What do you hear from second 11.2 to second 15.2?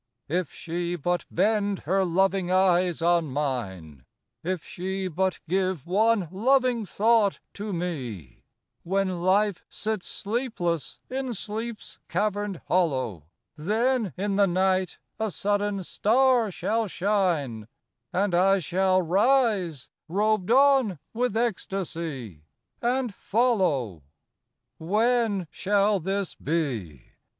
sleep's caverned hollow, Then in the night